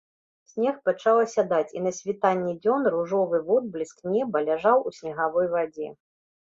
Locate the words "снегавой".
5.01-5.45